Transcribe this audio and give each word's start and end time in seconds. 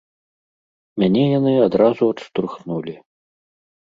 Мяне 1.01 1.23
яны 1.39 1.51
адразу 1.67 2.03
адштурхнулі. 2.13 2.93